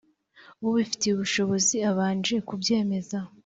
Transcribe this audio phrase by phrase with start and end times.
[0.67, 3.17] ubifitiye ubushobozi abanje kubyemeza